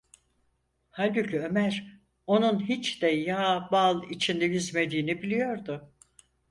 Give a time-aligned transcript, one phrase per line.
[0.91, 5.91] Halbuki Ömer, onun hiç de yağ bal içinde yüzmediğini biliyordu.